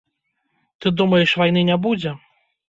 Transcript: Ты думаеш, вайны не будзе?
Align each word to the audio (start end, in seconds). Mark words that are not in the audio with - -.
Ты 0.79 0.87
думаеш, 1.01 1.35
вайны 1.43 1.61
не 1.69 1.77
будзе? 1.85 2.17